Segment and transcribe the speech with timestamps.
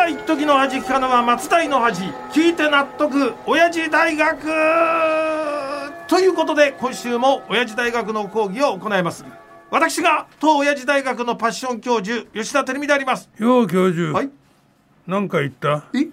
[0.00, 3.34] は一時の恥聞かぬは松代の恥聞いて納得。
[3.46, 4.40] 親父大学。
[6.08, 9.26] ということで今週も親父大学の講義を行います。
[9.70, 13.28] 私が当親父大学のパッション教授吉田照美であります。
[13.36, 14.14] よう教授。
[14.14, 14.30] はい。
[15.06, 15.84] 何か言った？
[15.94, 16.08] え？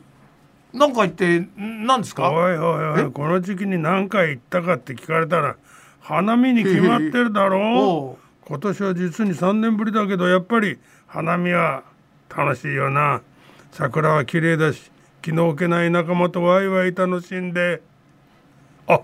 [0.78, 1.50] なんか言ってん
[1.88, 2.30] 何ですか？
[2.30, 3.08] おいおいおえ？
[3.08, 5.56] いこの時期に何回行ったかって聞かれたら
[6.02, 8.48] 花見に決まってるだおろう。
[8.48, 10.78] 今年は実に3年ぶりだけどやっぱり
[11.08, 11.84] 花見は
[12.36, 13.22] 楽しいよな
[13.72, 17.82] 桜は綺麗だし気の置けない仲間とワイワイ楽しんで。
[18.88, 19.02] あ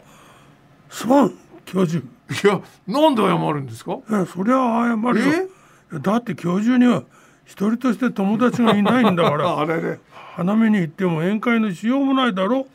[0.90, 1.34] すまん
[1.66, 3.98] 教授いやなんで謝るんですか？
[4.10, 6.00] えそりゃ謝るよ。
[6.02, 7.04] だって教授には
[7.46, 9.58] 一人として友達がいないんだから。
[9.60, 10.00] あれれ
[10.36, 12.66] 花見に行っても宴会のしようもないだろ。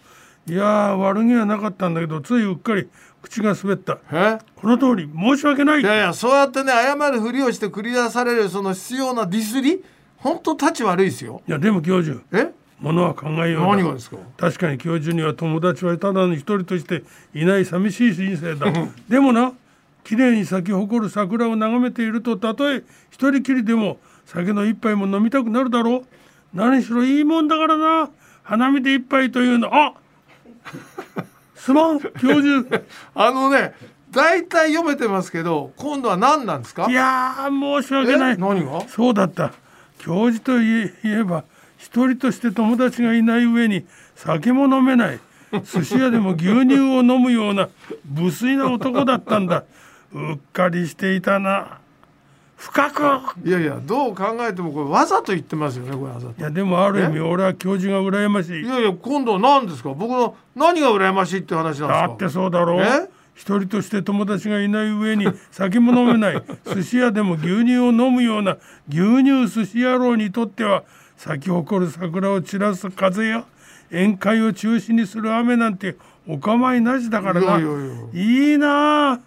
[0.47, 2.89] いやー悪気はなかったんだけどついうっかり
[3.23, 3.98] 口が滑った。
[4.12, 4.39] え？
[4.56, 5.80] この通り申し訳ない。
[5.80, 9.83] いやいやそうやってね謝るふりをして繰り出されるその必要なディスり？
[10.19, 11.43] 本当立ち悪いですよ。
[11.47, 12.53] いやでも教授え？
[12.81, 13.69] ものは考えようだ。
[13.77, 14.17] 何がですか？
[14.37, 17.03] 確かに教授には友達はただの一人として
[17.34, 18.67] いない寂しい人生だ。
[19.09, 19.53] でもな
[20.05, 26.05] 綺麗に咲き誇る桜を眺めているとたとえ一人きりでも酒の一杯も飲みたくなるだろう。
[26.55, 28.11] 何しろいいもんだからな。
[28.42, 29.69] 花見で一杯というの。
[29.75, 29.95] あ
[31.55, 32.01] すまん。
[32.01, 32.83] 教授。
[33.14, 33.75] あのね
[34.11, 36.87] 大体読めてますけど今度は何なんですか？
[36.91, 38.35] いやー申し訳ない。
[38.35, 38.37] え？
[38.37, 38.81] 何が？
[38.89, 39.53] そうだった
[39.99, 41.45] 教授といえ言えば
[41.77, 45.21] 一人として友達がいない上に酒も飲めない。
[45.65, 47.69] 寿司屋でも牛乳を飲むような
[48.11, 49.65] 無粋な男だったんだ。
[50.13, 51.79] うっかりしていたな。
[52.57, 56.41] 深くいやいやどう考えてもこれわざと言ってますよねこれわざと。
[56.41, 58.65] いやでもある意味俺は教授が羨ましい。
[58.65, 59.91] いやいや今度は何ですか？
[59.91, 61.91] 僕の何が羨ましいって話なんですか？
[61.91, 62.81] だってそうだろう。
[62.83, 63.09] え？
[63.39, 66.42] 一人として友達がいない上に酒も飲めない。
[66.75, 68.56] 寿司屋でも牛乳を飲むような
[68.89, 70.83] 牛乳寿司野郎にとっては
[71.17, 73.45] 咲き誇る桜を散らす風や
[73.91, 77.61] 宴会を中止にする雨なんてお構いなしだからな。
[78.13, 79.20] いいなあ。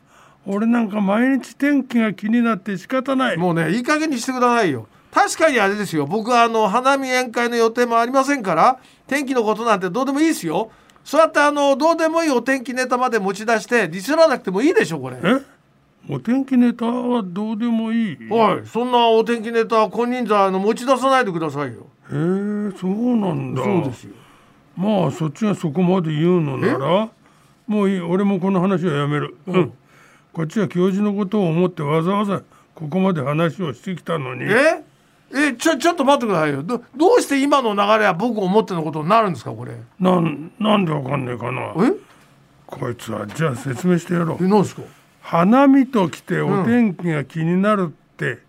[0.46, 3.38] 俺なんか毎日天気が気になって仕方ない。
[3.38, 4.88] もうねいい加減にしてくださいよ。
[5.10, 6.06] 確かにあれですよ。
[6.06, 10.70] 僕はあの花見宴会の予定もありませんから天気のことなんてどうでもいいですよ
[11.04, 15.18] そうやってあのどうでもいいお天気ネタまで持ち出してディスらなくてもいいでしょこれ。
[15.24, 15.42] え？
[16.10, 18.18] お天気ネタはどうでもいい。
[18.20, 18.66] へおい。
[18.66, 21.88] そんなお天気ネタは金輪際あの持ち出さないでくださいよ。
[22.08, 22.12] え
[22.78, 23.64] そうなんだ。
[23.64, 24.14] そうですよ。
[24.76, 27.10] まあそっちがそこまで言うのなら
[27.68, 29.74] もういい俺もこの話はやめる、うん。
[30.34, 32.42] こっちは教授のことを思ってわざわざ
[32.74, 34.44] ここまで話をしてきたのに。
[34.44, 34.84] え？
[35.34, 36.64] えちょちょっと待ってくださいよ。
[36.64, 39.74] どどうして今の流れは僕思ってのことになるんですかこれ？
[40.00, 41.74] なんなんでわかんねえかな。
[41.86, 41.94] え？
[42.68, 44.44] こいつはじゃあ説明してやろう。
[44.44, 44.82] え何ですか？
[45.22, 48.40] 花見と来てお天気が気になるって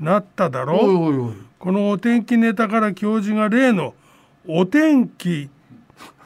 [0.00, 1.34] なっただろ、おいおいおい。
[1.58, 3.94] このお天気ネタから教授が例の
[4.46, 5.48] お天気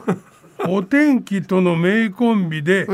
[0.68, 2.84] お天気との名コンビでえ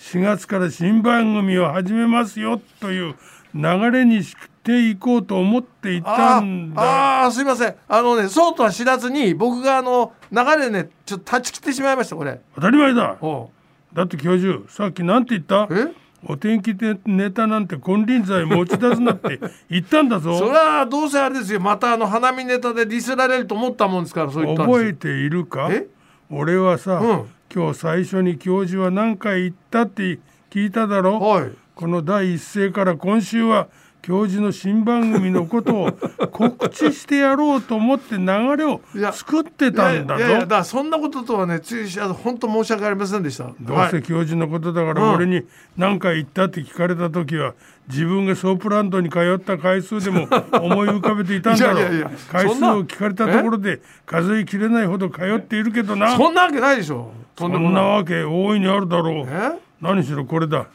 [0.00, 3.14] ？4月から新番組を始めますよという
[3.54, 6.82] 流れにしていこうと思っていたあんだ。
[6.82, 7.74] ああーすいません。
[7.88, 12.40] あのねそうとは知らずに僕があの流れでねちょっと断ち切ってしまいましたこれ。
[12.54, 13.16] 当たり前だ。
[13.92, 15.66] だって教授さっきなんて言った？
[15.70, 15.88] え？
[16.26, 19.40] お天気でネタなんて金輪際持ち出すなって
[19.70, 20.36] 言ったんだぞ。
[20.38, 21.60] それはどうせあれですよ。
[21.60, 24.84] またあの花見ネタでディスられると思ったもんですからそう言ったんですよ。
[24.84, 25.68] 覚えているか？
[25.72, 25.86] え？
[26.30, 27.24] 俺はさ、うん。
[27.52, 31.18] 今日最初に教授は何回言ったって聞いただろ？
[31.18, 31.50] はい。
[31.74, 33.68] この第一声から今週は
[34.02, 35.92] 教授の新番組のことを
[36.32, 38.80] 告知してやろうと思って流れを
[39.12, 40.20] 作ってたんだぞ。
[40.20, 43.50] いやいやいやだそんなこととはねついあの本当申し訳ありませんでした。
[43.60, 43.90] どうはい。
[43.90, 45.14] せ教授のことだからうん。
[45.14, 45.42] 俺に
[45.76, 47.54] 何回言ったって聞かれた時は
[47.88, 56.16] 自分がソープランドに通った回数でも 思い浮かべていたんだろいやいやいうや回数を聞かれたところで数えきれないほど通っているけどな。
[56.16, 57.12] そんなわけないでしょ。
[57.38, 59.26] そんなわけ大いにあるだろう。
[59.28, 59.58] え？
[59.80, 60.66] 何しろこれだ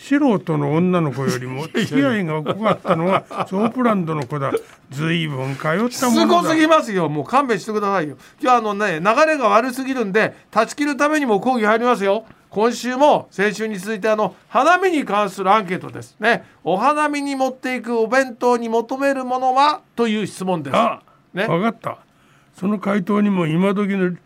[0.00, 4.50] 素人の女の子よりも付き合いが濃かったのが ソープランドの子だ。
[4.90, 6.26] 随分通ったすものだ。
[6.26, 7.10] ごすぎますよ。
[7.10, 8.16] もう勘弁してくださいよ。
[8.40, 12.24] 今日あのね流れが悪すぎるんで断ち切るためにも講義入りますよ。
[12.48, 16.16] 今週も先週に続いてあの花見に関するアンケートです。
[16.18, 16.44] ね。
[16.64, 19.82] お花見に持っていくお弁当に求めるものは？
[19.94, 20.76] という質問です。
[20.76, 21.02] あ、
[21.34, 21.46] ね。
[21.46, 21.98] 分かった。
[22.58, 24.16] その回答にも今時の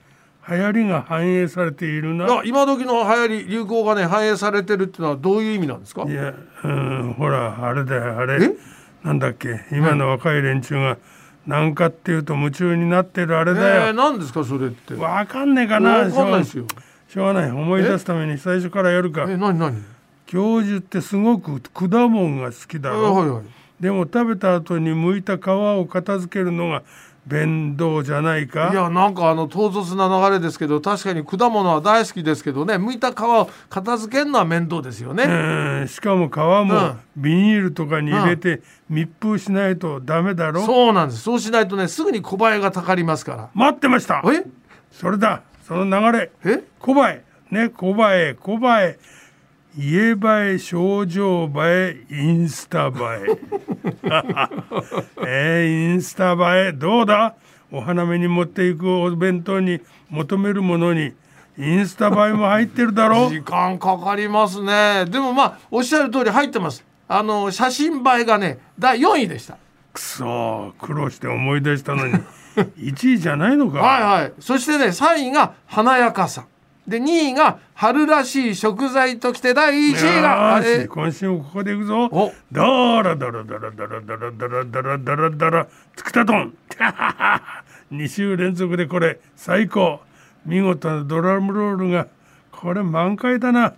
[0.48, 2.26] 流行りが反映されているな。
[2.26, 6.04] あ今時の流行り流行がね反映されてるっていうのはどういう意味なんですか？
[6.04, 8.44] いやうんほらあれだよあれ。
[8.44, 8.56] え？
[9.02, 9.60] なんだっけ？
[9.72, 10.98] 今の若い連中が
[11.46, 14.94] 何かっていうと夢中になってるあれえだー、よ、何ですかそれって？
[14.94, 15.90] わかんねえかな。
[15.98, 16.66] わかんないですよ。
[17.08, 17.50] しょうがない。
[17.50, 19.26] 思い出すために最初からやるか。
[19.28, 19.36] え？
[19.36, 19.82] 何何？
[20.26, 23.44] 教授ってすごく果物が好きだろ、はいはい。
[23.78, 26.82] でも食べた後に剥いた皮を片付けるのが
[27.26, 28.70] 弁当じゃないか？
[28.70, 41.22] いやなんかあの唐突な流れですけど確かに果物は大好きですけどね剥いた皮を片付けるのは面倒ですよね、うんしかも皮もビニールとかに入れて密封しないとダメだろ、そうなんです。
[41.22, 44.20] そうしないとねすぐに小映えがたかりますか待ってました。
[44.22, 44.44] らえ？
[44.92, 45.42] それだ。
[45.66, 46.30] その流れ。
[46.44, 46.62] え？
[46.78, 47.24] 小映え。
[47.50, 48.98] ね小映え小映え
[49.76, 50.16] 家映
[50.54, 53.38] え症状映えインスタ映え。
[55.26, 57.34] えー、インスタ映えどうだ？
[57.72, 59.80] お花見に持っていくお弁当に
[60.10, 61.12] 求めるものに
[61.58, 65.06] インスタ映えも入ってるだろ時間かかりますね。
[65.06, 66.84] でもまあおっしゃる通り入ってます。
[67.08, 69.56] あの写真映えがね第4位でした。
[69.92, 72.14] くそ苦労して思い出したのに。
[72.78, 73.80] 1位じゃないのか。
[73.80, 74.32] はいはい。
[74.38, 76.46] そしてね3位が華やかさ
[76.86, 82.08] で2位が春らしい食材ときて第1位が今週もここでいくぞ。
[82.12, 82.32] お。
[82.52, 82.62] ダ
[83.02, 85.66] ラダラダラダラダラダラダラダラダラ
[85.96, 86.54] つくたとん。
[87.92, 90.00] 2週連続でこれ最高。
[90.44, 92.06] 見事なドラムロールが
[92.52, 93.72] これ満開だな。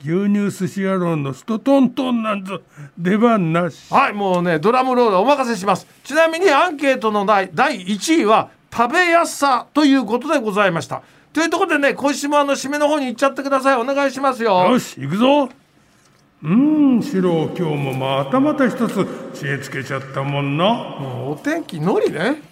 [0.00, 2.60] 牛乳寿司野郎のストトントンなんぞ。
[2.96, 3.92] 出番なし。
[3.92, 5.86] はいもうねドラムロールお任せします。
[6.02, 11.02] ちなみにアンケートの第第1位は食べやすさということでございました
[11.32, 13.76] というところでね今週もあの締めの方に行っちゃってください。
[13.76, 14.70] お願いしますよ。
[14.70, 15.48] よし行くぞ。
[16.40, 16.48] うー
[16.98, 20.64] ん四郎今日もまたまた一つ知恵つけちゃったもんな。
[21.00, 22.42] もうお天気のりね